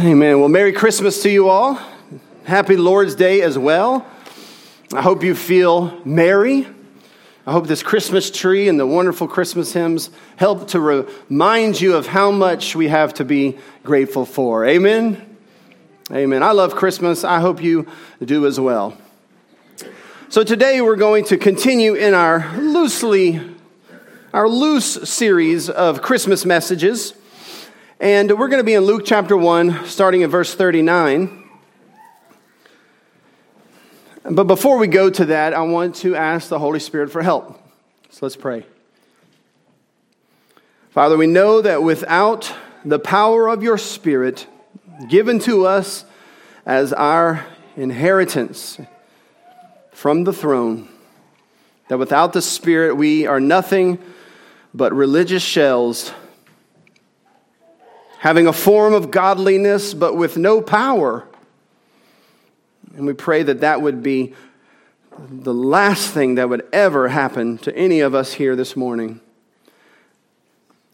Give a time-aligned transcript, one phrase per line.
[0.00, 0.40] Amen.
[0.40, 1.78] Well, Merry Christmas to you all.
[2.42, 4.04] Happy Lord's Day as well.
[4.92, 6.66] I hope you feel merry.
[7.46, 12.08] I hope this Christmas tree and the wonderful Christmas hymns help to remind you of
[12.08, 14.66] how much we have to be grateful for.
[14.66, 15.36] Amen.
[16.10, 16.42] Amen.
[16.42, 17.22] I love Christmas.
[17.22, 17.86] I hope you
[18.24, 18.98] do as well.
[20.28, 23.40] So today we're going to continue in our loosely
[24.32, 27.14] our loose series of Christmas messages.
[28.04, 31.42] And we're going to be in Luke chapter 1, starting at verse 39.
[34.30, 37.58] But before we go to that, I want to ask the Holy Spirit for help.
[38.10, 38.66] So let's pray.
[40.90, 42.54] Father, we know that without
[42.84, 44.48] the power of your Spirit
[45.08, 46.04] given to us
[46.66, 48.78] as our inheritance
[49.92, 50.90] from the throne,
[51.88, 53.98] that without the Spirit we are nothing
[54.74, 56.12] but religious shells
[58.24, 61.28] having a form of godliness, but with no power.
[62.96, 64.32] And we pray that that would be
[65.28, 69.20] the last thing that would ever happen to any of us here this morning.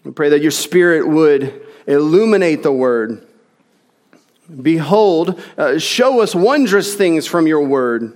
[0.03, 3.25] We pray that your Spirit would illuminate the Word.
[4.61, 8.13] Behold, uh, show us wondrous things from your Word.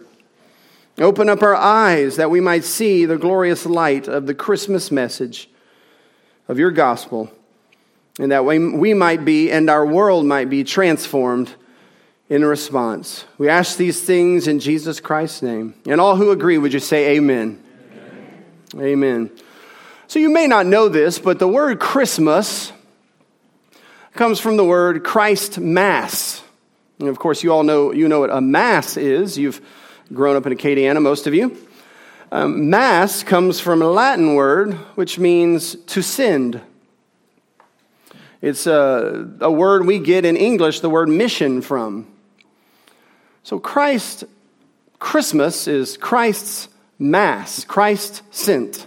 [0.99, 5.49] Open up our eyes that we might see the glorious light of the Christmas message
[6.49, 7.31] of your gospel
[8.19, 11.53] and that we, we might be and our world might be transformed
[12.29, 13.25] in response.
[13.39, 15.75] We ask these things in Jesus Christ's name.
[15.87, 17.63] And all who agree, would you say amen?
[18.75, 18.87] Amen.
[18.87, 19.31] amen.
[20.07, 22.73] So you may not know this, but the word Christmas
[24.13, 26.43] comes from the word Christ Mass.
[27.01, 29.37] And of course, you all know, you know what a Mass is.
[29.37, 29.61] You've
[30.13, 31.57] grown up in Acadiana, most of you.
[32.33, 36.61] Um, mass comes from a Latin word which means to send
[38.45, 42.07] it's a, a word we get in English the word mission from.
[43.43, 44.25] So Christ,
[44.99, 46.69] Christmas is Christ's
[46.99, 48.87] Mass, Christ sent.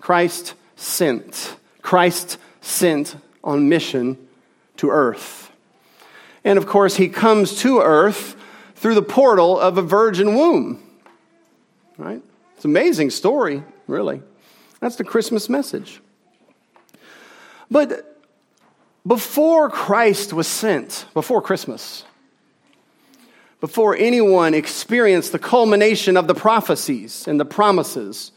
[0.00, 1.56] Christ sent.
[1.82, 4.18] Christ sent on mission
[4.78, 5.52] to earth.
[6.42, 8.34] And of course, he comes to earth
[8.74, 10.82] through the portal of a virgin womb.
[11.96, 12.22] Right?
[12.56, 14.20] It's an amazing story, really.
[14.80, 16.00] That's the Christmas message.
[17.70, 18.20] But
[19.06, 22.04] before Christ was sent, before Christmas,
[23.60, 28.32] before anyone experienced the culmination of the prophecies and the promises,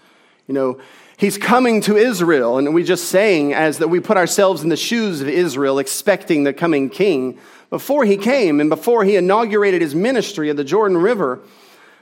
[0.47, 0.79] you know,
[1.17, 2.57] he's coming to Israel.
[2.57, 6.43] And we just saying as that we put ourselves in the shoes of Israel, expecting
[6.43, 7.39] the coming king.
[7.69, 11.39] Before he came and before he inaugurated his ministry at the Jordan River,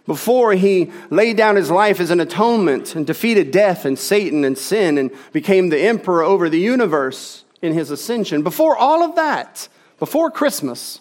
[0.06, 4.58] before he laid down his life as an atonement and defeated death and Satan and
[4.58, 9.68] sin and became the emperor over the universe in his ascension, before all of that,
[10.00, 11.00] before Christmas,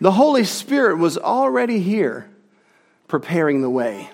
[0.00, 2.28] the Holy Spirit was already here
[3.06, 4.10] preparing the way.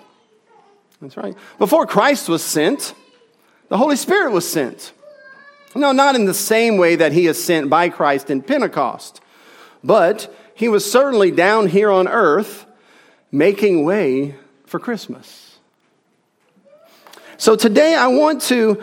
[1.01, 1.35] That's right.
[1.57, 2.93] Before Christ was sent,
[3.69, 4.93] the Holy Spirit was sent.
[5.75, 9.19] No, not in the same way that he is sent by Christ in Pentecost,
[9.83, 12.65] but he was certainly down here on earth
[13.35, 14.35] making way
[14.65, 15.57] for Christmas.
[17.37, 18.81] So today I want to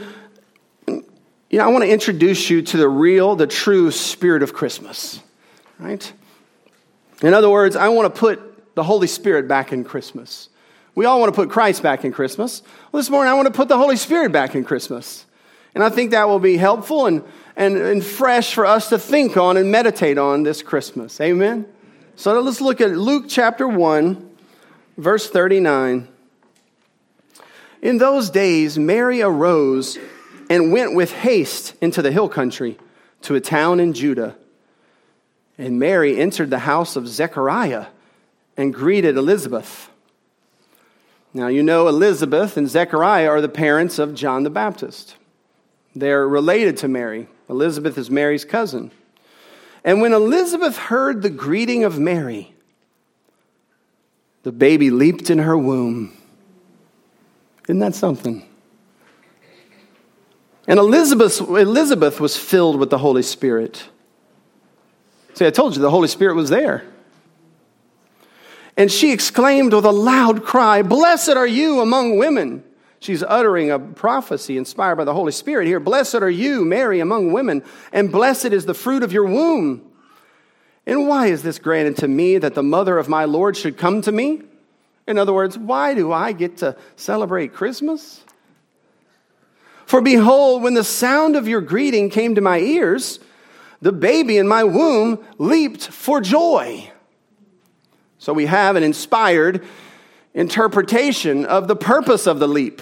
[0.87, 5.21] you know, I want to introduce you to the real, the true spirit of Christmas,
[5.79, 6.13] right?
[7.23, 10.49] In other words, I want to put the Holy Spirit back in Christmas.
[10.95, 12.63] We all want to put Christ back in Christmas.
[12.91, 15.27] Well, this morning I want to put the Holy Spirit back in Christmas.
[15.75, 17.23] And I think that will be helpful and,
[17.55, 21.21] and, and fresh for us to think on and meditate on this Christmas.
[21.21, 21.67] Amen?
[22.17, 24.31] So let's look at Luke chapter 1,
[24.97, 26.09] verse 39.
[27.83, 29.99] In those days, Mary arose
[30.49, 32.79] and went with haste into the hill country
[33.23, 34.37] to a town in Judah.
[35.59, 37.87] And Mary entered the house of Zechariah
[38.57, 39.91] and greeted Elizabeth.
[41.35, 45.17] Now, you know, Elizabeth and Zechariah are the parents of John the Baptist.
[45.95, 47.29] They're related to Mary.
[47.49, 48.91] Elizabeth is Mary's cousin.
[49.85, 52.52] And when Elizabeth heard the greeting of Mary,
[54.43, 56.17] the baby leaped in her womb.
[57.65, 58.49] Isn't that something?
[60.67, 63.89] And Elizabeth, Elizabeth was filled with the Holy Spirit.
[65.35, 66.85] See, I told you the Holy Spirit was there.
[68.77, 72.65] And she exclaimed with a loud cry, Blessed are you among women.
[73.01, 75.81] She's uttering a prophecy inspired by the Holy Spirit here.
[75.81, 79.92] Blessed are you, Mary, among women, and blessed is the fruit of your womb.
[80.87, 84.03] And why is this granted to me that the mother of my Lord should come
[84.03, 84.43] to me?
[85.07, 88.23] In other words, why do I get to celebrate Christmas?
[89.87, 93.21] For behold, when the sound of your greeting came to my ears,
[93.81, 96.91] the baby in my womb leaped for joy.
[98.19, 99.65] So we have an inspired
[100.35, 102.81] interpretation of the purpose of the leap.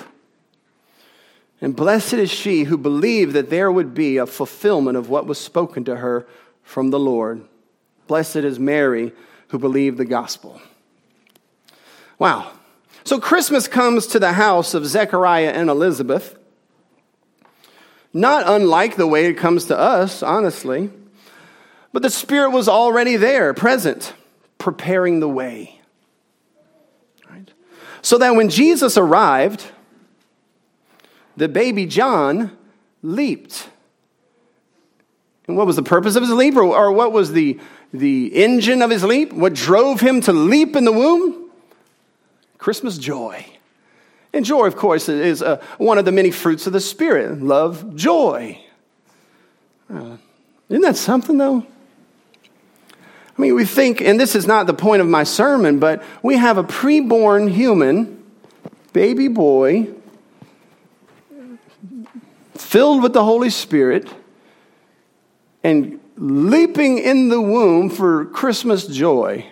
[1.60, 5.38] And blessed is she who believed that there would be a fulfillment of what was
[5.38, 6.26] spoken to her
[6.62, 7.44] from the Lord.
[8.10, 9.12] Blessed is Mary
[9.50, 10.60] who believed the gospel.
[12.18, 12.50] Wow.
[13.04, 16.36] So Christmas comes to the house of Zechariah and Elizabeth.
[18.12, 20.90] Not unlike the way it comes to us, honestly.
[21.92, 24.12] But the Spirit was already there, present,
[24.58, 25.80] preparing the way.
[27.30, 27.48] Right?
[28.02, 29.64] So that when Jesus arrived,
[31.36, 32.58] the baby John
[33.04, 33.68] leaped.
[35.46, 37.58] And what was the purpose of his leap, or, or what was the,
[37.92, 39.32] the engine of his leap?
[39.32, 41.50] What drove him to leap in the womb?
[42.58, 43.46] Christmas joy.
[44.32, 47.96] And joy, of course, is uh, one of the many fruits of the Spirit love,
[47.96, 48.60] joy.
[49.92, 50.16] Uh,
[50.68, 51.66] isn't that something, though?
[52.86, 56.36] I mean, we think, and this is not the point of my sermon, but we
[56.36, 58.22] have a preborn human,
[58.92, 59.88] baby boy,
[62.54, 64.08] filled with the Holy Spirit,
[65.64, 69.46] and leaping in the womb for Christmas joy.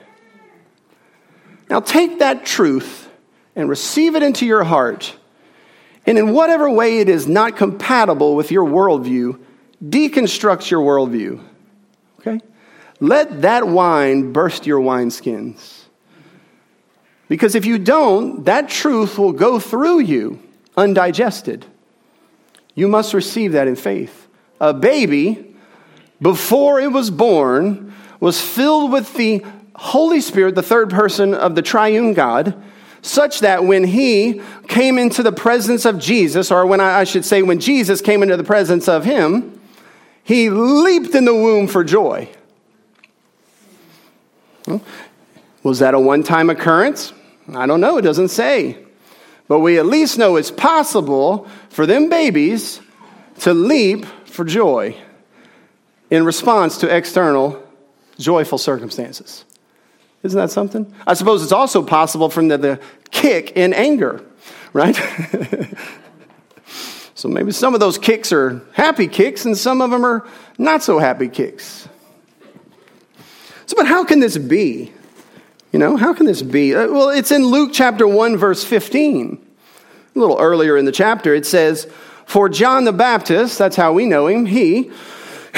[1.70, 3.08] Now, take that truth
[3.56, 5.16] and receive it into your heart,
[6.06, 9.40] and in whatever way it is not compatible with your worldview,
[9.82, 11.42] deconstruct your worldview.
[12.20, 12.40] Okay?
[13.00, 15.84] Let that wine burst your wineskins.
[17.28, 20.42] Because if you don't, that truth will go through you
[20.76, 21.66] undigested.
[22.74, 24.28] You must receive that in faith.
[24.60, 25.47] A baby,
[26.20, 29.44] before it was born, was filled with the
[29.76, 32.60] Holy Spirit, the third person of the triune God,
[33.00, 37.24] such that when he came into the presence of Jesus, or when I, I should
[37.24, 39.60] say, when Jesus came into the presence of him,
[40.24, 42.28] he leaped in the womb for joy.
[45.62, 47.12] Was that a one time occurrence?
[47.54, 48.84] I don't know, it doesn't say.
[49.46, 52.80] But we at least know it's possible for them babies
[53.40, 54.96] to leap for joy
[56.10, 57.62] in response to external
[58.18, 59.44] joyful circumstances.
[60.22, 60.92] Isn't that something?
[61.06, 64.24] I suppose it's also possible from the, to kick in anger,
[64.72, 64.96] right?
[67.14, 70.26] so maybe some of those kicks are happy kicks and some of them are
[70.58, 71.88] not so happy kicks.
[73.66, 74.92] So, but how can this be?
[75.72, 76.74] You know, how can this be?
[76.74, 79.46] Uh, well, it's in Luke chapter 1, verse 15.
[80.16, 81.86] A little earlier in the chapter, it says,
[82.24, 84.90] For John the Baptist, that's how we know him, he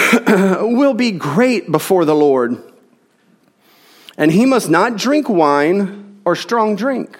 [0.61, 2.63] will be great before the Lord
[4.21, 7.19] and he must not drink wine or strong drink.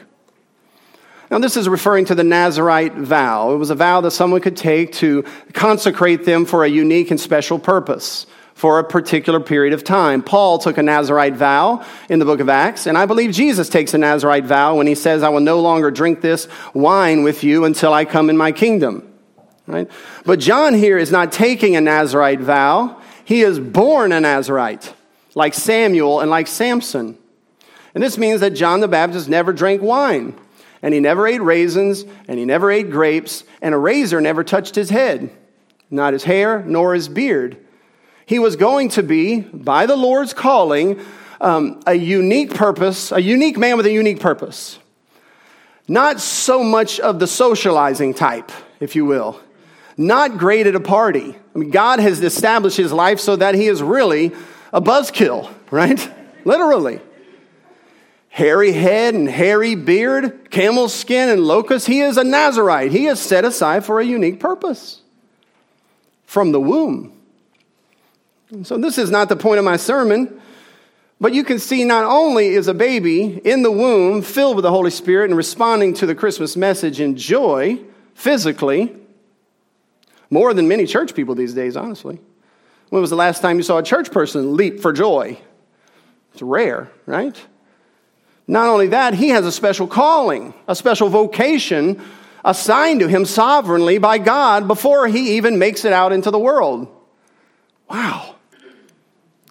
[1.31, 3.53] Now, this is referring to the Nazarite vow.
[3.53, 5.25] It was a vow that someone could take to
[5.55, 10.23] consecrate them for a unique and special purpose for a particular period of time.
[10.23, 13.95] Paul took a Nazarite vow in the book of Acts, and I believe Jesus takes
[13.95, 17.65] a Nazarite vow when he says, I will no longer drink this wine with you
[17.65, 19.10] until I come in my kingdom.
[19.71, 19.91] Right?
[20.25, 24.93] But John here is not taking a Nazarite vow, he is born a Nazarite
[25.35, 27.17] like Samuel and like Samson.
[27.95, 30.35] And this means that John the Baptist never drank wine,
[30.83, 34.75] and he never ate raisins, and he never ate grapes, and a razor never touched
[34.75, 35.31] his head,
[35.91, 37.57] not his hair nor his beard.
[38.27, 41.01] He was going to be, by the Lord's calling,
[41.41, 44.79] um, a unique purpose, a unique man with a unique purpose.
[45.89, 49.41] Not so much of the socializing type, if you will.
[49.97, 51.37] Not great at a party.
[51.55, 54.33] I mean, God has established his life so that he is really
[54.73, 56.11] a buzzkill, right?
[56.45, 57.01] Literally.
[58.29, 61.87] Hairy head and hairy beard, camel skin and locust.
[61.87, 62.93] He is a Nazarite.
[62.93, 65.03] He is set aside for a unique purpose
[66.25, 67.13] from the womb.
[68.63, 70.41] So, this is not the point of my sermon,
[71.21, 74.71] but you can see not only is a baby in the womb filled with the
[74.71, 77.81] Holy Spirit and responding to the Christmas message in joy
[78.15, 78.97] physically,
[80.31, 82.21] more than many church people these days, honestly.
[82.89, 85.39] When was the last time you saw a church person leap for joy?
[86.33, 87.37] It's rare, right?
[88.47, 92.03] Not only that, he has a special calling, a special vocation
[92.45, 96.89] assigned to him sovereignly by God before he even makes it out into the world.
[97.89, 98.37] Wow.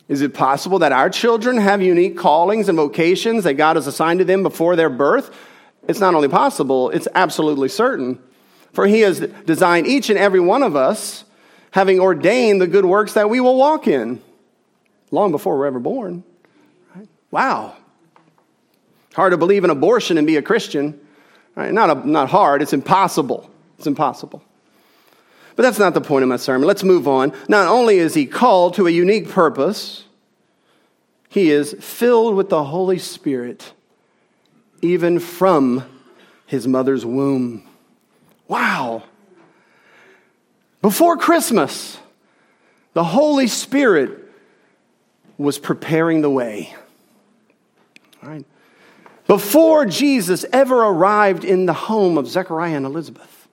[0.07, 4.19] Is it possible that our children have unique callings and vocations that God has assigned
[4.19, 5.33] to them before their birth?
[5.87, 8.19] It's not only possible, it's absolutely certain.
[8.73, 11.23] For he has designed each and every one of us
[11.71, 14.21] having ordained the good works that we will walk in
[15.11, 16.23] long before we're ever born.
[16.95, 17.07] Right?
[17.31, 17.75] Wow.
[19.13, 20.99] Hard to believe in abortion and be a Christian.
[21.55, 21.73] Right?
[21.73, 23.49] Not, a, not hard, it's impossible.
[23.77, 24.43] It's impossible.
[25.55, 26.67] But that's not the point of my sermon.
[26.67, 27.33] Let's move on.
[27.47, 30.05] Not only is he called to a unique purpose,
[31.27, 33.73] he is filled with the Holy Spirit
[34.81, 35.83] even from
[36.45, 37.68] his mother's womb.
[38.49, 39.03] Wow.
[40.81, 41.97] Before Christmas,
[42.93, 44.25] the Holy Spirit
[45.37, 46.73] was preparing the way.
[48.21, 48.45] All right.
[49.27, 53.47] Before Jesus ever arrived in the home of Zechariah and Elizabeth,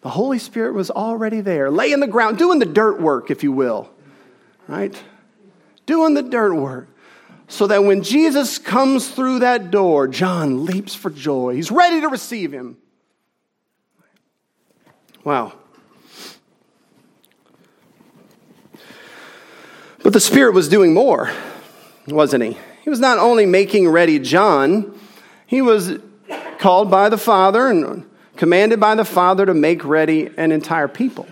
[0.00, 3.52] the Holy Spirit was already there, laying the ground, doing the dirt work, if you
[3.52, 3.90] will.
[4.66, 5.00] Right?
[5.84, 6.88] Doing the dirt work.
[7.48, 11.54] So that when Jesus comes through that door, John leaps for joy.
[11.54, 12.78] He's ready to receive him.
[15.24, 15.52] Wow.
[20.02, 21.30] But the Spirit was doing more,
[22.08, 22.58] wasn't he?
[22.82, 24.98] He was not only making ready John,
[25.46, 25.98] he was
[26.58, 28.04] called by the Father and
[28.36, 31.26] commanded by the Father to make ready an entire people.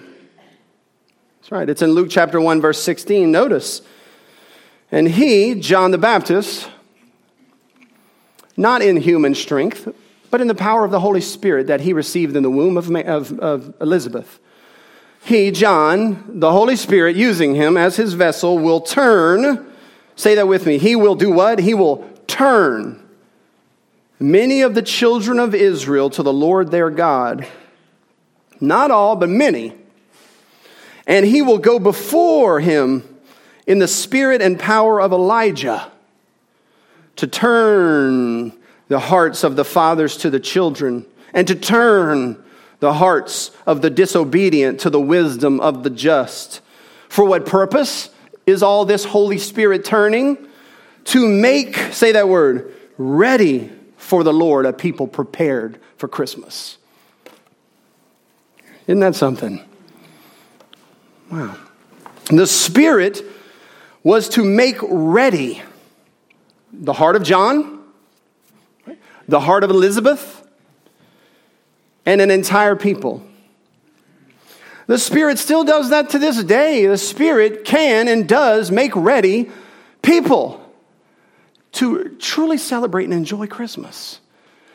[1.40, 1.68] That's right.
[1.68, 3.30] It's in Luke chapter 1, verse 16.
[3.30, 3.82] Notice.
[4.92, 6.68] And he, John the Baptist,
[8.56, 9.88] not in human strength,
[10.30, 12.90] but in the power of the Holy Spirit that he received in the womb of,
[12.94, 14.40] of, of Elizabeth
[15.22, 19.66] he, John, the Holy Spirit, using him as his vessel, will turn.
[20.16, 20.78] Say that with me.
[20.78, 21.58] He will do what?
[21.58, 23.06] He will turn
[24.18, 27.46] many of the children of Israel to the Lord their God.
[28.60, 29.74] Not all, but many.
[31.06, 33.02] And he will go before him
[33.66, 35.90] in the spirit and power of Elijah
[37.16, 38.52] to turn
[38.90, 42.36] the hearts of the fathers to the children and to turn
[42.80, 46.60] the hearts of the disobedient to the wisdom of the just.
[47.08, 48.10] For what purpose
[48.48, 50.44] is all this Holy Spirit turning?
[51.04, 56.76] To make, say that word, ready for the Lord, a people prepared for Christmas.
[58.88, 59.64] Isn't that something?
[61.30, 61.56] Wow.
[62.26, 63.22] The Spirit
[64.02, 65.62] was to make ready
[66.72, 67.79] the heart of John,
[69.30, 70.46] the heart of Elizabeth,
[72.04, 73.22] and an entire people.
[74.86, 76.86] The Spirit still does that to this day.
[76.86, 79.50] The Spirit can and does make ready
[80.02, 80.60] people
[81.72, 84.18] to truly celebrate and enjoy Christmas.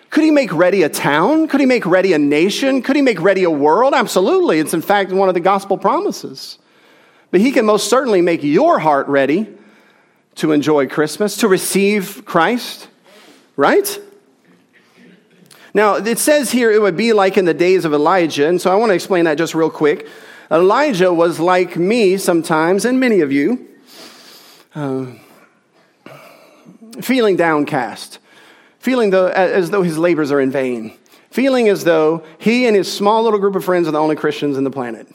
[0.10, 1.50] Could he make ready a town?
[1.50, 2.82] Could he make ready a nation?
[2.82, 3.94] Could he make ready a world?
[3.94, 4.60] Absolutely.
[4.60, 6.58] It's in fact one of the gospel promises.
[7.32, 9.50] But he can most certainly make your heart ready
[10.36, 12.88] to enjoy Christmas, to receive Christ,
[13.58, 14.00] right?
[15.75, 18.72] Now, it says here it would be like in the days of Elijah, and so
[18.72, 20.08] I want to explain that just real quick.
[20.50, 23.67] Elijah was like me sometimes, and many of you,
[24.74, 25.08] uh,
[27.01, 28.20] feeling downcast,
[28.79, 30.98] feeling as though his labors are in vain,
[31.29, 34.58] feeling as though he and his small little group of friends are the only Christians
[34.58, 35.13] in the planet.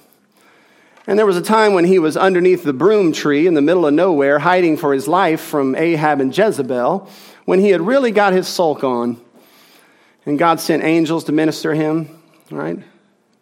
[1.06, 3.86] And there was a time when he was underneath the broom tree in the middle
[3.86, 7.08] of nowhere, hiding for his life from Ahab and Jezebel,
[7.46, 9.18] when he had really got his sulk on.
[10.30, 12.08] And God sent angels to minister him,
[12.52, 12.78] right?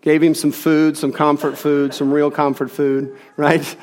[0.00, 3.76] Gave him some food, some comfort food, some real comfort food, right?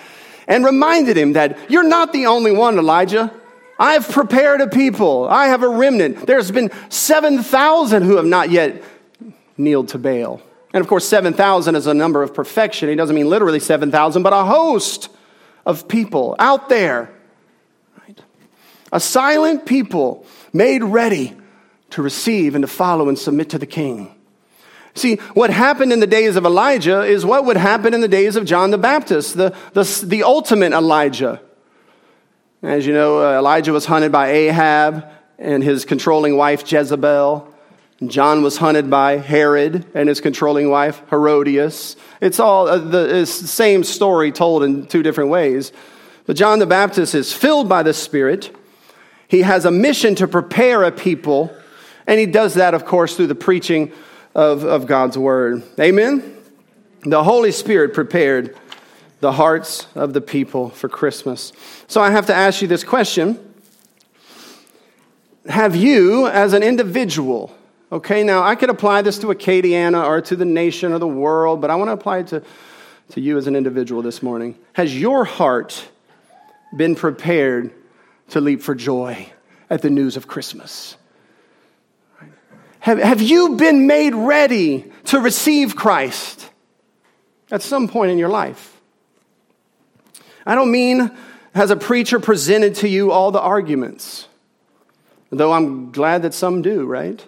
[0.48, 3.32] And reminded him that you're not the only one, Elijah.
[3.78, 5.28] I've prepared a people.
[5.30, 6.26] I have a remnant.
[6.26, 8.82] There's been 7,000 who have not yet
[9.56, 10.42] kneeled to Baal.
[10.74, 12.90] And of course, 7,000 is a number of perfection.
[12.90, 15.10] He doesn't mean literally 7,000, but a host
[15.64, 17.14] of people out there.
[18.02, 18.20] Right?
[18.92, 21.36] A silent people made ready
[21.96, 24.14] to receive and to follow and submit to the king.
[24.96, 28.36] See, what happened in the days of Elijah is what would happen in the days
[28.36, 31.42] of John the Baptist, the, the, the ultimate Elijah.
[32.62, 35.06] As you know, uh, Elijah was hunted by Ahab
[35.40, 37.54] and his controlling wife Jezebel.
[38.08, 41.96] John was hunted by Herod and his controlling wife Herodias.
[42.20, 45.72] It's all uh, the same story told in two different ways.
[46.26, 48.54] But John the Baptist is filled by the Spirit.
[49.30, 51.56] He has a mission to prepare a people
[52.08, 53.92] and he does that, of course, through the preaching
[54.34, 55.64] of, of God's word.
[55.80, 56.36] Amen?
[57.04, 58.58] The Holy Spirit prepared
[59.22, 61.54] the hearts of the people for Christmas.
[61.88, 63.40] So I have to ask you this question
[65.48, 67.56] Have you, as an individual,
[67.92, 71.62] okay, now I could apply this to Acadiana or to the nation or the world,
[71.62, 72.44] but I want to apply it to,
[73.12, 74.58] to you as an individual this morning.
[74.74, 75.88] Has your heart
[76.76, 77.72] been prepared
[78.30, 79.32] to leap for joy
[79.70, 80.98] at the news of Christmas?
[82.86, 86.52] Have, have you been made ready to receive Christ
[87.50, 88.80] at some point in your life?
[90.46, 91.10] I don't mean
[91.56, 94.28] has a preacher presented to you all the arguments,
[95.32, 97.26] though I'm glad that some do, right?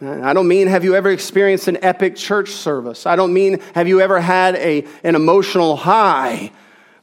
[0.00, 3.06] I don't mean have you ever experienced an epic church service.
[3.06, 6.52] I don't mean have you ever had a, an emotional high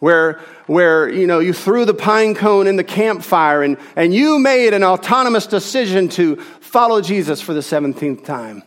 [0.01, 4.39] where, where you, know, you threw the pine cone in the campfire and, and you
[4.39, 8.63] made an autonomous decision to follow Jesus for the 17th time.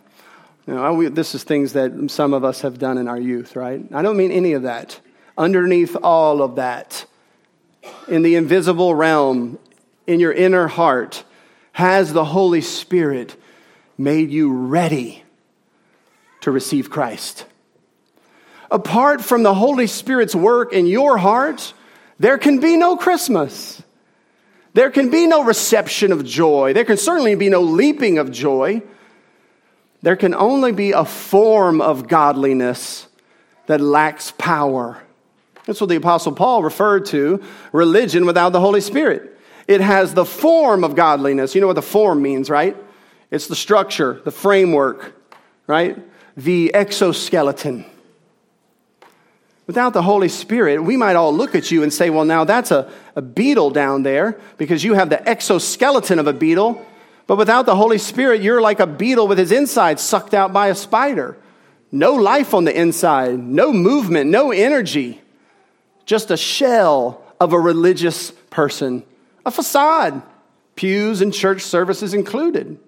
[0.67, 3.85] You know, this is things that some of us have done in our youth, right?
[3.93, 5.01] I don't mean any of that.
[5.37, 7.05] Underneath all of that,
[8.07, 9.59] in the invisible realm,
[10.07, 11.25] in your inner heart,
[11.73, 13.35] has the Holy Spirit
[13.99, 15.25] made you ready
[16.43, 17.45] to receive Christ.
[18.71, 21.73] Apart from the Holy Spirit's work in your heart,
[22.19, 23.83] there can be no Christmas.
[24.73, 26.73] There can be no reception of joy.
[26.73, 28.83] There can certainly be no leaping of joy.
[30.03, 33.07] There can only be a form of godliness
[33.67, 35.03] that lacks power.
[35.65, 37.43] That's what the Apostle Paul referred to
[37.73, 39.39] religion without the Holy Spirit.
[39.67, 41.55] It has the form of godliness.
[41.55, 42.77] You know what the form means, right?
[43.31, 45.15] It's the structure, the framework,
[45.67, 45.97] right?
[46.37, 47.87] The exoskeleton.
[49.67, 52.71] Without the Holy Spirit, we might all look at you and say, well, now that's
[52.71, 56.85] a, a beetle down there because you have the exoskeleton of a beetle.
[57.27, 60.69] But without the Holy Spirit, you're like a beetle with his insides sucked out by
[60.69, 61.39] a spider.
[61.91, 65.23] No life on the inside, no movement, no energy.
[66.05, 69.03] Just a shell of a religious person,
[69.47, 70.23] a facade,
[70.77, 72.79] pews and church services included.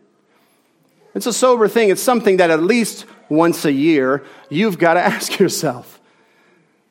[1.15, 1.89] It's a sober thing.
[1.89, 5.96] It's something that at least once a year you've got to ask yourself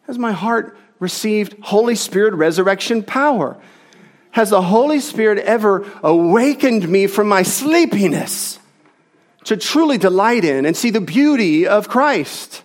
[0.07, 3.57] has my heart received Holy Spirit resurrection power?
[4.31, 8.59] Has the Holy Spirit ever awakened me from my sleepiness
[9.45, 12.63] to truly delight in and see the beauty of Christ?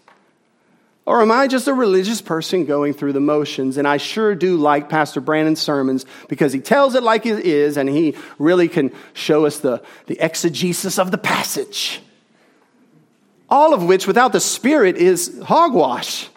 [1.06, 3.76] Or am I just a religious person going through the motions?
[3.76, 7.76] And I sure do like Pastor Brandon's sermons because he tells it like it is
[7.76, 12.00] and he really can show us the, the exegesis of the passage.
[13.49, 16.30] All of which, without the Spirit, is hogwash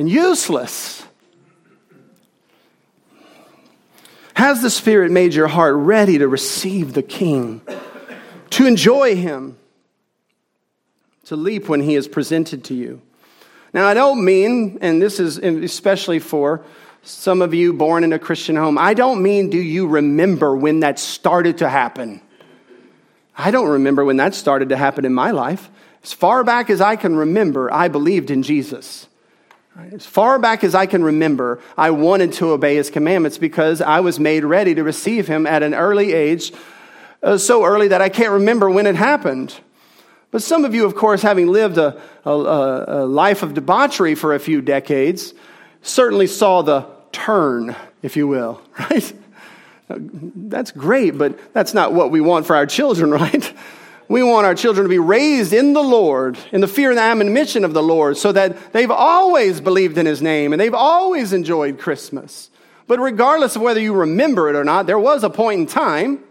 [0.00, 1.04] and useless.
[4.32, 7.60] Has the Spirit made your heart ready to receive the King,
[8.48, 9.58] to enjoy Him,
[11.26, 13.02] to leap when He is presented to you?
[13.74, 16.64] Now, I don't mean, and this is especially for
[17.02, 20.80] some of you born in a Christian home, I don't mean do you remember when
[20.80, 22.22] that started to happen?
[23.36, 25.68] I don't remember when that started to happen in my life.
[26.02, 29.06] As far back as I can remember, I believed in Jesus.
[29.78, 34.00] As far back as I can remember, I wanted to obey his commandments because I
[34.00, 36.52] was made ready to receive him at an early age,
[37.22, 39.54] uh, so early that I can't remember when it happened.
[40.32, 44.34] But some of you, of course, having lived a, a, a life of debauchery for
[44.34, 45.34] a few decades,
[45.82, 49.12] certainly saw the turn, if you will, right?
[49.88, 53.52] That's great, but that's not what we want for our children, right?
[54.10, 57.64] We want our children to be raised in the Lord, in the fear and admonition
[57.64, 61.78] of the Lord, so that they've always believed in His name and they've always enjoyed
[61.78, 62.50] Christmas.
[62.88, 66.24] But regardless of whether you remember it or not, there was a point in time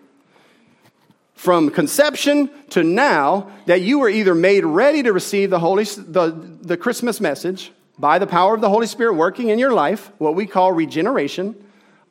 [1.35, 6.31] from conception to now that you were either made ready to receive the, Holy, the,
[6.61, 10.35] the Christmas message by the power of the Holy Spirit working in your life, what
[10.35, 11.55] we call regeneration,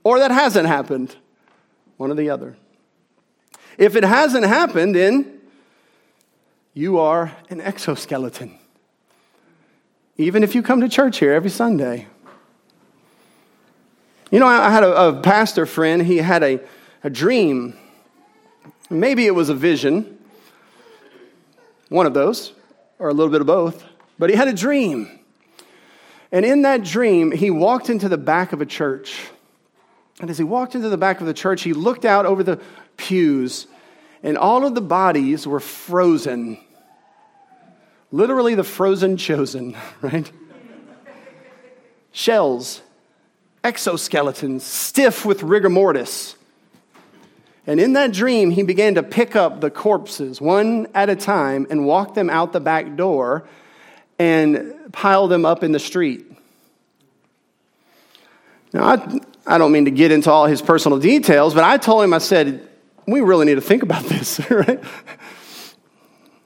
[0.03, 1.15] or that hasn't happened.
[1.99, 2.57] One or the other.
[3.77, 5.38] If it hasn't happened, then
[6.79, 8.57] you are an exoskeleton.
[10.17, 12.07] Even if you come to church here every Sunday.
[14.31, 16.61] You know, I had a, a pastor friend, he had a,
[17.03, 17.77] a dream.
[18.91, 20.21] Maybe it was a vision,
[21.89, 22.53] one of those,
[23.01, 23.85] or a little bit of both,
[24.17, 25.19] but he had a dream.
[26.31, 29.19] And in that dream, he walked into the back of a church.
[30.21, 32.61] And as he walked into the back of the church, he looked out over the
[32.97, 33.67] pews,
[34.23, 36.61] and all of the bodies were frozen
[38.11, 40.31] Literally the frozen chosen, right?
[42.13, 42.83] Shells,
[43.63, 46.37] exoskeletons, stiff with rigor mortis.
[47.67, 51.67] And in that dream, he began to pick up the corpses one at a time
[51.69, 53.47] and walk them out the back door
[54.19, 56.25] and pile them up in the street.
[58.73, 62.05] Now, I, I don't mean to get into all his personal details, but I told
[62.05, 62.67] him, I said,
[63.07, 64.83] we really need to think about this, right?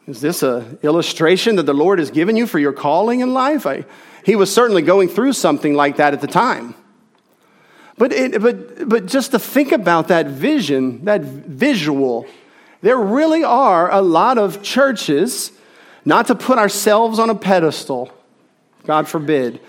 [0.06, 3.66] Is this an illustration that the Lord has given you for your calling in life?
[3.66, 3.84] I,
[4.24, 6.74] he was certainly going through something like that at the time.
[7.98, 12.26] But, it, but, but just to think about that vision, that visual,
[12.80, 15.52] there really are a lot of churches,
[16.04, 18.12] not to put ourselves on a pedestal,
[18.84, 19.60] God forbid,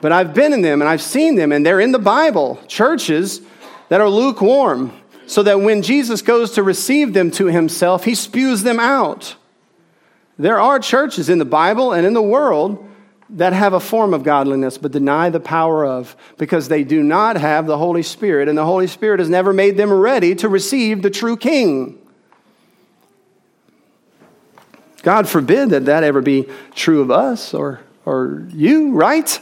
[0.00, 2.60] but I've been in them and I've seen them, and they're in the Bible.
[2.68, 3.40] Churches
[3.88, 4.92] that are lukewarm,
[5.26, 9.34] so that when Jesus goes to receive them to himself, he spews them out.
[10.38, 12.88] There are churches in the Bible and in the world
[13.30, 17.36] that have a form of godliness but deny the power of because they do not
[17.36, 21.02] have the Holy Spirit, and the Holy Spirit has never made them ready to receive
[21.02, 21.98] the true King.
[25.02, 29.38] God forbid that that ever be true of us or, or you, right?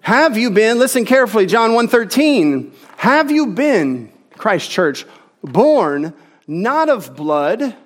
[0.00, 5.06] Have you been, listen carefully, John 1:13, have you been, Christ Church,
[5.42, 6.12] born
[6.46, 7.76] not of blood,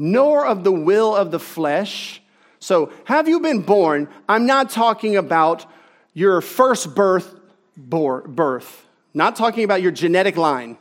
[0.00, 2.22] nor of the will of the flesh?
[2.58, 4.08] So, have you been born?
[4.28, 5.66] I'm not talking about
[6.14, 7.34] your first birth
[7.76, 8.86] birth.
[9.12, 10.78] Not talking about your genetic line,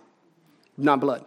[0.77, 1.25] not blood.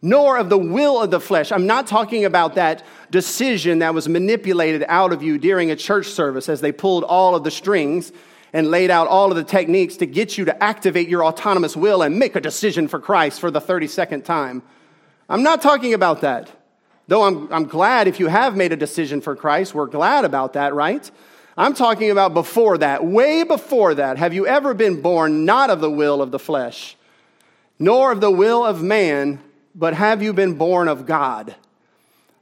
[0.00, 1.50] Nor of the will of the flesh.
[1.50, 6.06] I'm not talking about that decision that was manipulated out of you during a church
[6.06, 8.12] service as they pulled all of the strings
[8.52, 12.02] and laid out all of the techniques to get you to activate your autonomous will
[12.02, 14.62] and make a decision for Christ for the 32nd time.
[15.28, 16.50] I'm not talking about that.
[17.08, 20.52] Though I'm, I'm glad if you have made a decision for Christ, we're glad about
[20.52, 21.10] that, right?
[21.56, 24.18] I'm talking about before that, way before that.
[24.18, 26.96] Have you ever been born not of the will of the flesh,
[27.78, 29.40] nor of the will of man,
[29.74, 31.56] but have you been born of God?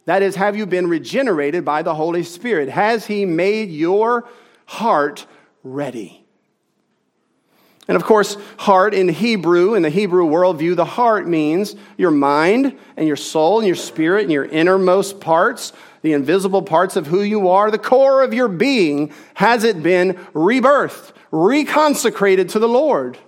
[0.05, 2.69] That is, have you been regenerated by the Holy Spirit?
[2.69, 4.29] Has He made your
[4.67, 5.27] heart
[5.63, 6.26] ready.
[7.89, 12.77] And of course, heart in Hebrew, in the Hebrew worldview, the heart means your mind
[12.97, 15.73] and your soul and your spirit and your innermost parts,
[16.03, 19.13] the invisible parts of who you are, the core of your being.
[19.35, 23.19] Has it been rebirthed, reconsecrated to the Lord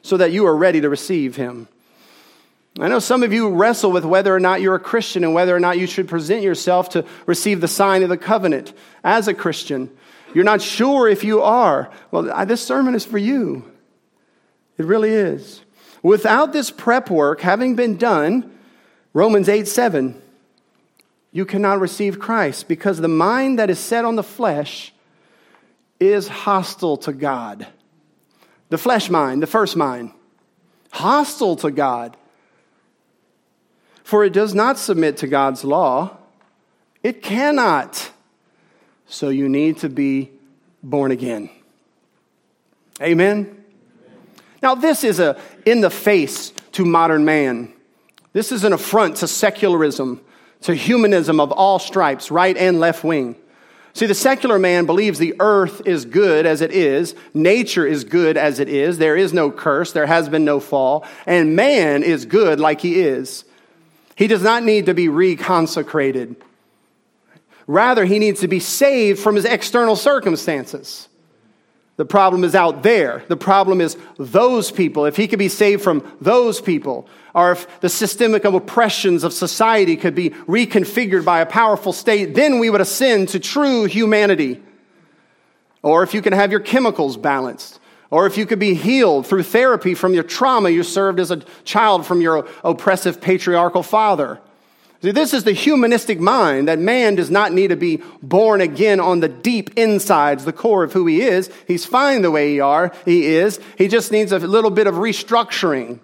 [0.00, 1.68] so that you are ready to receive Him?
[2.80, 5.54] I know some of you wrestle with whether or not you're a Christian and whether
[5.54, 8.72] or not you should present yourself to receive the sign of the covenant
[9.04, 9.90] as a Christian.
[10.32, 11.90] You're not sure if you are.
[12.10, 13.70] Well, this sermon is for you.
[14.78, 15.60] It really is.
[16.02, 18.56] Without this prep work having been done,
[19.12, 20.20] Romans 8 7,
[21.32, 24.92] you cannot receive Christ because the mind that is set on the flesh
[26.00, 27.66] is hostile to God.
[28.70, 30.12] The flesh mind, the first mind,
[30.90, 32.16] hostile to God.
[34.04, 36.16] For it does not submit to God's law.
[37.02, 38.10] It cannot.
[39.06, 40.30] So you need to be
[40.82, 41.50] born again.
[43.02, 43.57] Amen?
[44.62, 47.72] Now, this is a in the face to modern man.
[48.32, 50.20] This is an affront to secularism,
[50.62, 53.36] to humanism of all stripes, right and left wing.
[53.94, 58.36] See, the secular man believes the earth is good as it is, nature is good
[58.36, 62.24] as it is, there is no curse, there has been no fall, and man is
[62.24, 63.44] good like he is.
[64.14, 66.36] He does not need to be reconsecrated.
[67.66, 71.08] Rather, he needs to be saved from his external circumstances.
[71.98, 73.24] The problem is out there.
[73.26, 75.04] The problem is those people.
[75.04, 79.96] If he could be saved from those people, or if the systemic oppressions of society
[79.96, 84.62] could be reconfigured by a powerful state, then we would ascend to true humanity.
[85.82, 87.80] Or if you can have your chemicals balanced,
[88.10, 91.42] or if you could be healed through therapy from your trauma you served as a
[91.64, 94.40] child from your oppressive patriarchal father.
[95.00, 98.98] See, this is the humanistic mind that man does not need to be born again
[98.98, 101.50] on the deep insides, the core of who he is.
[101.68, 103.60] He's fine the way he are, he is.
[103.76, 106.00] He just needs a little bit of restructuring.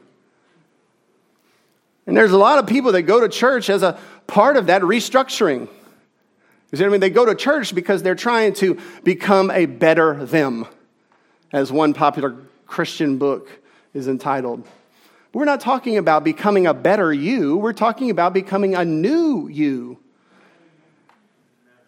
[2.06, 4.82] And there's a lot of people that go to church as a part of that
[4.82, 5.68] restructuring.
[6.70, 7.00] You see what I mean?
[7.00, 10.66] They go to church because they're trying to become a better them,
[11.52, 13.48] as one popular Christian book
[13.92, 14.66] is entitled.
[15.34, 19.98] We're not talking about becoming a better you, we're talking about becoming a new you.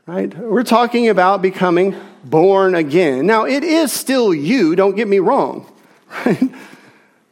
[0.04, 0.36] Right?
[0.36, 3.26] We're talking about becoming born again.
[3.26, 5.72] Now, it is still you, don't get me wrong.
[6.24, 6.52] Right?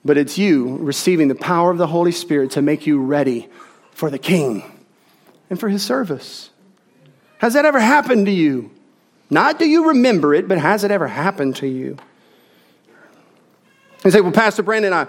[0.07, 3.49] But it's you receiving the power of the Holy Spirit to make you ready
[3.93, 4.63] for the King
[5.49, 6.51] and for his service.
[7.39, 8.71] Has that ever happened to you?
[9.31, 11.97] Not do you remember it, but has it ever happened to you?
[14.05, 15.07] You say, well, Pastor Brandon, I,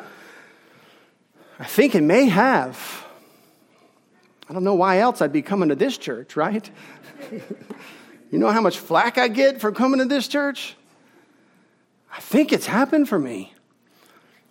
[1.60, 3.06] I think it may have.
[4.50, 6.70] I don't know why else I'd be coming to this church, right?
[7.32, 10.76] you know how much flack I get for coming to this church?
[12.12, 13.54] I think it's happened for me.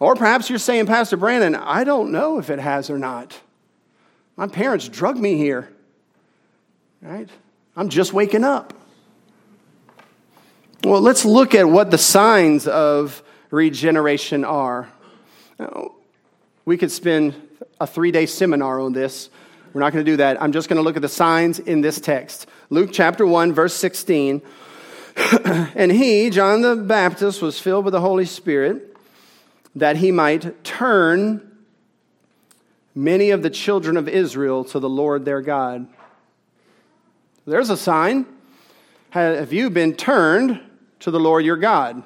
[0.01, 3.38] Or perhaps you're saying, Pastor Brandon, I don't know if it has or not.
[4.37, 5.71] My parents drug me here,
[7.01, 7.29] right?
[7.77, 8.75] I'm just waking up.
[10.83, 14.88] Well, let's look at what the signs of regeneration are.
[15.59, 15.93] Now,
[16.64, 17.35] we could spend
[17.81, 19.31] a three day seminar on this.
[19.72, 20.40] We're not going to do that.
[20.40, 22.46] I'm just going to look at the signs in this text.
[22.70, 24.40] Luke chapter 1, verse 16.
[25.44, 28.96] and he, John the Baptist, was filled with the Holy Spirit
[29.74, 31.50] that he might turn
[32.94, 35.88] many of the children of Israel to the Lord their God.
[37.46, 38.27] There's a sign.
[39.11, 40.61] Have you been turned
[41.00, 42.03] to the Lord your God?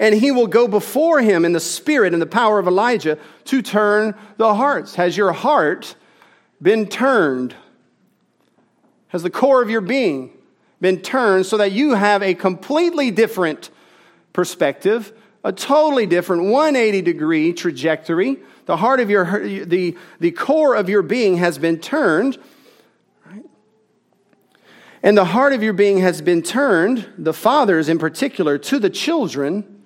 [0.00, 3.62] And he will go before him in the spirit and the power of Elijah to
[3.62, 4.96] turn the hearts.
[4.96, 5.94] Has your heart
[6.60, 7.54] been turned?
[9.08, 10.30] Has the core of your being
[10.80, 13.70] been turned so that you have a completely different
[14.32, 15.12] perspective,
[15.44, 18.38] a totally different 180 degree trajectory?
[18.64, 22.38] The heart of your, the, the core of your being has been turned
[25.02, 28.90] and the heart of your being has been turned, the fathers in particular, to the
[28.90, 29.79] children,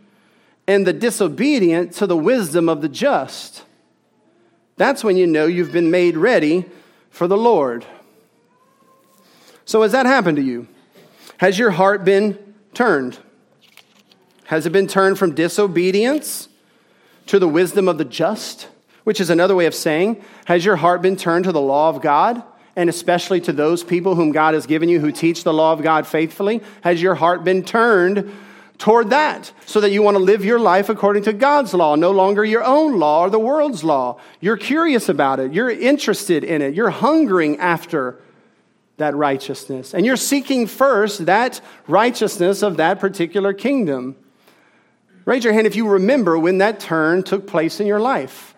[0.67, 3.65] and the disobedient to the wisdom of the just.
[4.77, 6.65] That's when you know you've been made ready
[7.11, 7.85] for the Lord.
[9.65, 10.67] So, has that happened to you?
[11.39, 13.19] Has your heart been turned?
[14.45, 16.49] Has it been turned from disobedience
[17.27, 18.69] to the wisdom of the just?
[19.05, 22.01] Which is another way of saying, has your heart been turned to the law of
[22.01, 22.43] God?
[22.77, 25.83] and especially to those people whom God has given you who teach the law of
[25.83, 26.63] God faithfully?
[26.83, 28.33] Has your heart been turned
[28.79, 32.11] toward that so that you want to live your life according to God's law, no
[32.11, 34.21] longer your own law or the world's law?
[34.41, 38.19] You're curious about it, you're interested in it, you're hungering after
[38.97, 44.17] that righteousness, and you're seeking first that righteousness of that particular kingdom.
[45.25, 48.55] Raise your hand if you remember when that turn took place in your life.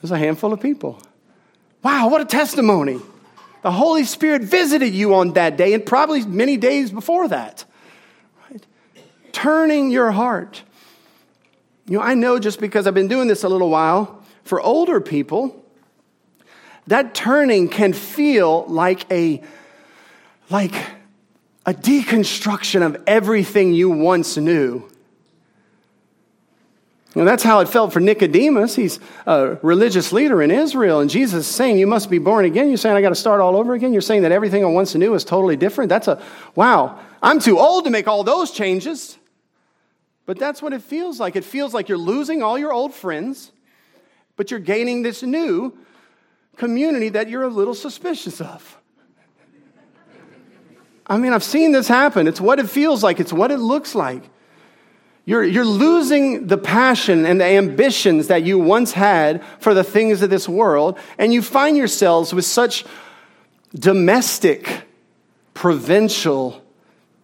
[0.00, 1.00] There's a handful of people.
[1.82, 3.00] Wow, what a testimony.
[3.62, 7.64] The Holy Spirit visited you on that day and probably many days before that.
[9.32, 10.62] Turning your heart.
[11.86, 15.00] You know, I know just because I've been doing this a little while, for older
[15.00, 15.64] people,
[16.86, 19.42] that turning can feel like a
[20.50, 20.74] like
[21.64, 24.88] a deconstruction of everything you once knew.
[27.14, 28.74] And that's how it felt for Nicodemus.
[28.74, 31.00] He's a religious leader in Israel.
[31.00, 32.68] And Jesus is saying, You must be born again.
[32.68, 33.92] You're saying, I got to start all over again.
[33.92, 35.90] You're saying that everything I once knew is totally different.
[35.90, 36.22] That's a,
[36.54, 39.18] wow, I'm too old to make all those changes.
[40.24, 41.36] But that's what it feels like.
[41.36, 43.52] It feels like you're losing all your old friends,
[44.36, 45.76] but you're gaining this new
[46.56, 48.78] community that you're a little suspicious of.
[51.06, 52.28] I mean, I've seen this happen.
[52.28, 54.22] It's what it feels like, it's what it looks like.
[55.24, 60.22] You're, you're losing the passion and the ambitions that you once had for the things
[60.22, 62.84] of this world, and you find yourselves with such
[63.74, 64.84] domestic,
[65.54, 66.64] provincial,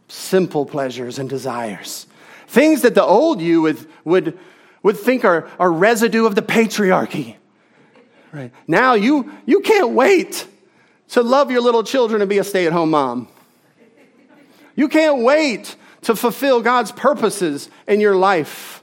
[0.08, 2.07] simple pleasures and desires.
[2.48, 4.38] Things that the old you would, would,
[4.82, 7.36] would think are, are residue of the patriarchy.
[8.32, 8.52] Right.
[8.66, 10.46] Now you, you can't wait
[11.10, 13.28] to love your little children and be a stay at home mom.
[14.74, 18.82] You can't wait to fulfill God's purposes in your life.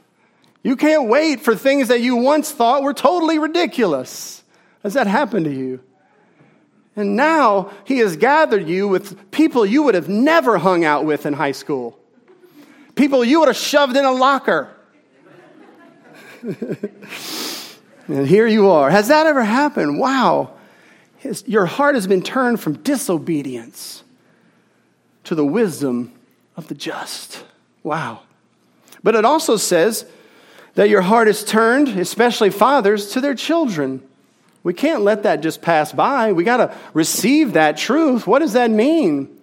[0.62, 4.42] You can't wait for things that you once thought were totally ridiculous.
[4.82, 5.80] Has that happened to you?
[6.96, 11.26] And now he has gathered you with people you would have never hung out with
[11.26, 11.98] in high school,
[12.96, 14.70] people you would have shoved in a locker.
[18.08, 18.90] and here you are.
[18.90, 20.00] Has that ever happened?
[20.00, 20.54] Wow.
[21.18, 24.02] His, your heart has been turned from disobedience
[25.24, 26.12] to the wisdom
[26.56, 27.44] of the just.
[27.82, 28.20] Wow.
[29.02, 30.06] But it also says
[30.74, 34.02] that your heart is turned, especially fathers, to their children.
[34.62, 36.32] We can't let that just pass by.
[36.32, 38.26] We got to receive that truth.
[38.26, 39.35] What does that mean?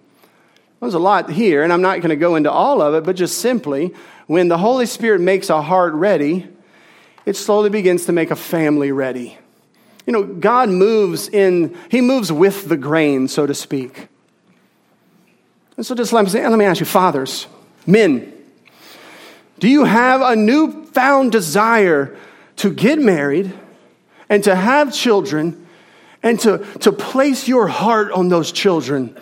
[0.84, 3.16] There's a lot here, and I'm not going to go into all of it, but
[3.16, 3.94] just simply,
[4.26, 6.46] when the Holy Spirit makes a heart ready,
[7.24, 9.38] it slowly begins to make a family ready.
[10.06, 14.08] You know, God moves in, He moves with the grain, so to speak.
[15.78, 17.46] And so just let me, say, let me ask you, fathers,
[17.86, 18.30] men,
[19.58, 22.14] do you have a newfound desire
[22.56, 23.54] to get married
[24.28, 25.66] and to have children
[26.22, 29.16] and to, to place your heart on those children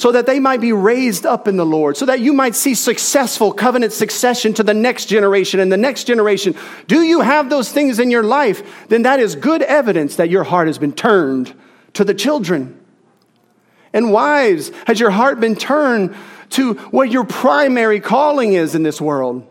[0.00, 2.74] so that they might be raised up in the Lord, so that you might see
[2.74, 6.54] successful covenant succession to the next generation and the next generation?
[6.86, 8.88] Do you have those things in your life?
[8.88, 11.54] Then that is good evidence that your heart has been turned
[11.92, 12.80] to the children.
[13.92, 16.16] And wives, has your heart been turned
[16.50, 19.46] to what your primary calling is in this world?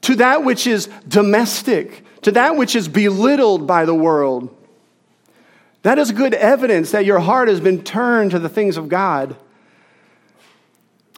[0.00, 4.48] To that which is domestic, to that which is belittled by the world.
[5.82, 9.36] That is good evidence that your heart has been turned to the things of God.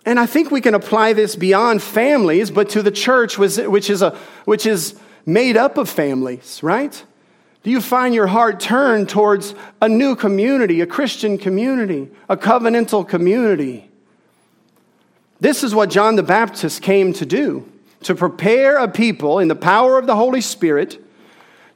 [0.06, 4.02] And I think we can apply this beyond families, but to the church, which is,
[4.02, 7.04] a, which is made up of families, right?
[7.62, 13.06] Do you find your heart turned towards a new community, a Christian community, a covenantal
[13.06, 13.90] community?
[15.40, 17.70] This is what John the Baptist came to do
[18.02, 21.04] to prepare a people in the power of the Holy Spirit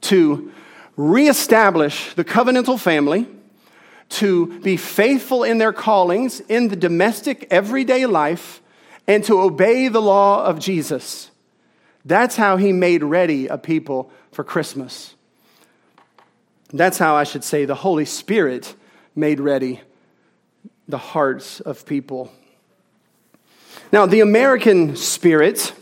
[0.03, 0.51] to
[0.97, 3.27] reestablish the covenantal family,
[4.11, 8.61] to be faithful in their callings in the domestic, everyday life
[9.07, 11.31] and to obey the law of Jesus.
[12.05, 15.15] That's how he made ready a people for Christmas.
[16.73, 18.75] That's how I should say the Holy Spirit
[19.15, 19.81] made ready
[20.89, 22.31] the hearts of people.
[23.93, 25.73] Now, the American Spirit,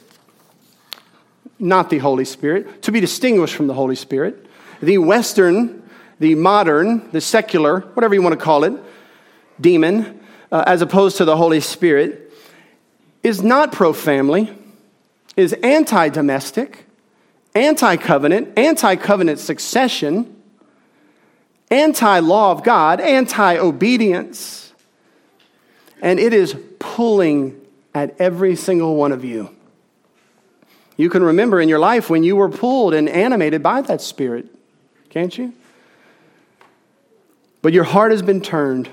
[1.59, 4.47] not the Holy Spirit, to be distinguished from the Holy Spirit,
[4.83, 5.82] the Western,
[6.19, 8.73] the modern, the secular, whatever you want to call it,
[9.61, 10.21] demon,
[10.51, 12.33] uh, as opposed to the Holy Spirit,
[13.23, 14.53] is not pro family,
[15.37, 16.87] is anti domestic,
[17.55, 20.37] anti covenant, anti covenant succession,
[21.71, 24.73] anti law of God, anti obedience,
[26.01, 27.61] and it is pulling
[27.95, 29.51] at every single one of you.
[30.97, 34.47] You can remember in your life when you were pulled and animated by that spirit,
[35.11, 35.53] can't you?
[37.63, 38.91] But your heart has been turned.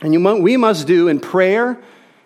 [0.00, 1.78] And you, we must do in prayer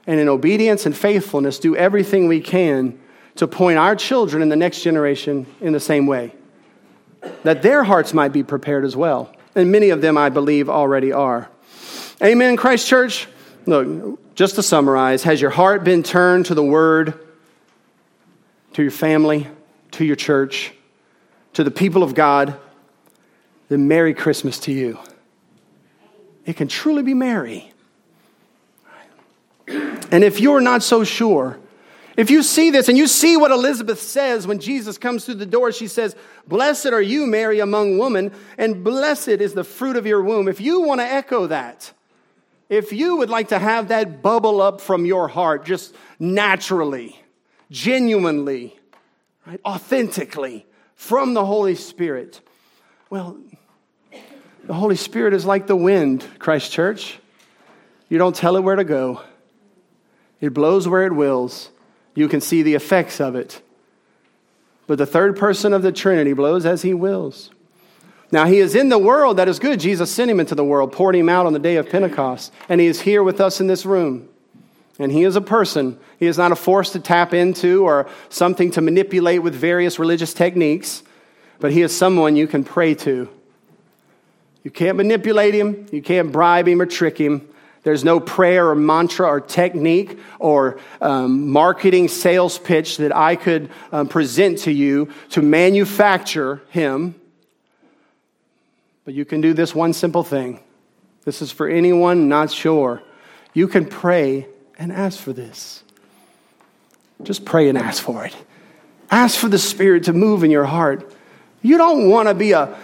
[0.06, 2.98] and in obedience and faithfulness, do everything we can
[3.36, 6.32] to point our children in the next generation in the same way,
[7.42, 9.34] that their hearts might be prepared as well.
[9.54, 11.50] And many of them, I believe, already are.
[12.22, 13.26] Amen, Christ Church.
[13.66, 17.18] Look, just to summarize, has your heart been turned to the Word,
[18.74, 19.48] to your family,
[19.92, 20.72] to your church,
[21.54, 22.58] to the people of God?
[23.68, 24.98] Then Merry Christmas to you.
[26.46, 27.72] It can truly be merry.
[29.68, 31.58] And if you're not so sure,
[32.16, 35.44] if you see this and you see what Elizabeth says when Jesus comes through the
[35.44, 36.14] door, she says,
[36.46, 40.48] Blessed are you, Mary, among women, and blessed is the fruit of your womb.
[40.48, 41.92] If you want to echo that,
[42.68, 47.20] if you would like to have that bubble up from your heart just naturally,
[47.70, 48.78] genuinely,
[49.46, 52.40] right, authentically from the Holy Spirit,
[53.10, 53.36] well,
[54.66, 57.18] the Holy Spirit is like the wind, Christ Church.
[58.08, 59.22] You don't tell it where to go.
[60.40, 61.70] It blows where it wills.
[62.14, 63.60] You can see the effects of it.
[64.86, 67.50] But the third person of the Trinity blows as he wills.
[68.32, 69.36] Now, he is in the world.
[69.36, 69.78] That is good.
[69.78, 72.52] Jesus sent him into the world, poured him out on the day of Pentecost.
[72.68, 74.28] And he is here with us in this room.
[74.98, 75.98] And he is a person.
[76.18, 80.32] He is not a force to tap into or something to manipulate with various religious
[80.34, 81.02] techniques,
[81.60, 83.28] but he is someone you can pray to.
[84.66, 87.46] You can't manipulate him, you can't bribe him or trick him,
[87.84, 93.70] there's no prayer or mantra or technique or um, marketing sales pitch that I could
[93.92, 97.14] um, present to you to manufacture him.
[99.04, 100.58] But you can do this one simple thing.
[101.24, 103.04] This is for anyone not sure.
[103.54, 104.48] You can pray
[104.80, 105.84] and ask for this.
[107.22, 108.34] Just pray and ask for it.
[109.12, 111.08] Ask for the Spirit to move in your heart.
[111.62, 112.76] You don't want to be a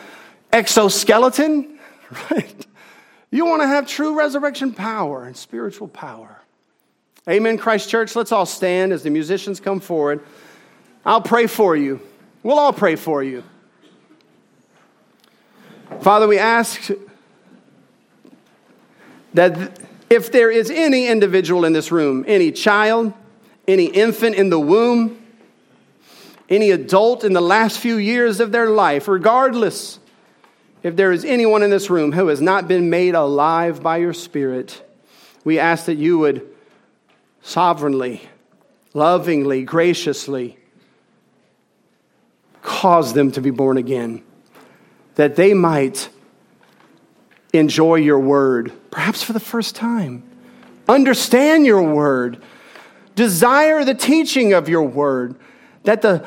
[0.53, 1.72] exoskeleton,
[2.31, 2.66] right?
[3.31, 6.38] You want to have true resurrection power and spiritual power.
[7.29, 8.14] Amen, Christ Church.
[8.16, 10.25] Let's all stand as the musicians come forward.
[11.05, 12.01] I'll pray for you.
[12.42, 13.44] We'll all pray for you.
[16.01, 16.90] Father, we ask
[19.35, 23.12] that if there is any individual in this room, any child,
[23.68, 25.22] any infant in the womb,
[26.48, 29.98] any adult in the last few years of their life, regardless
[30.83, 34.12] if there is anyone in this room who has not been made alive by your
[34.12, 34.83] Spirit,
[35.45, 36.49] we ask that you would
[37.42, 38.23] sovereignly,
[38.95, 40.59] lovingly, graciously
[42.62, 44.23] cause them to be born again,
[45.16, 46.09] that they might
[47.53, 50.23] enjoy your word, perhaps for the first time,
[50.88, 52.40] understand your word,
[53.14, 55.35] desire the teaching of your word,
[55.85, 56.18] that the,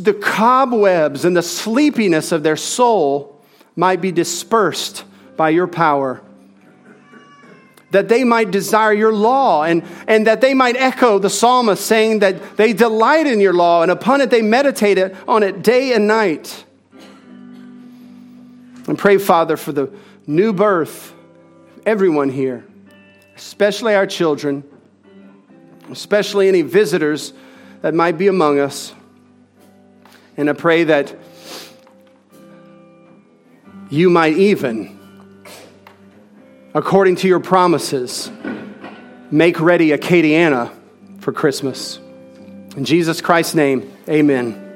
[0.00, 3.39] the cobwebs and the sleepiness of their soul
[3.80, 5.04] might be dispersed
[5.38, 6.20] by your power.
[7.92, 12.18] That they might desire your law, and, and that they might echo the psalmist saying
[12.18, 16.06] that they delight in your law, and upon it they meditate on it day and
[16.06, 16.66] night.
[18.86, 19.90] And pray, Father, for the
[20.26, 21.14] new birth,
[21.86, 22.64] everyone here,
[23.34, 24.62] especially our children,
[25.90, 27.32] especially any visitors
[27.80, 28.92] that might be among us.
[30.36, 31.16] And I pray that
[33.90, 34.98] you might even,
[36.74, 38.30] according to your promises,
[39.30, 40.72] make ready Acadiana
[41.18, 41.98] for Christmas.
[42.76, 44.69] In Jesus Christ's name, amen.